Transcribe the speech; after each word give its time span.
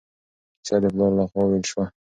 کیسه 0.65 0.75
د 0.83 0.85
پلار 0.93 1.11
له 1.17 1.23
خوا 1.29 1.41
وویل 1.45 1.65
شوه. 1.71 1.85